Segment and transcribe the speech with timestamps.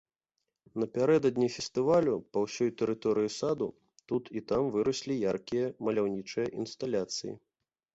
[0.83, 3.69] Напярэдадні фестывалю па ўсёй тэрыторыі саду
[4.13, 7.33] тут і там выраслі яркія маляўнічыя інсталяцыі.